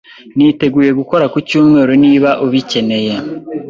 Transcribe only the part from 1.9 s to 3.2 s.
niba ubikeneye.